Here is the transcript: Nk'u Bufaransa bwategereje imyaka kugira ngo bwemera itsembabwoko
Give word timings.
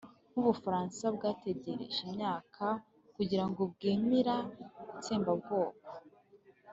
Nk'u 0.29 0.41
Bufaransa 0.47 1.03
bwategereje 1.15 1.99
imyaka 2.09 2.65
kugira 3.15 3.45
ngo 3.49 3.61
bwemera 3.71 4.35
itsembabwoko 4.93 5.89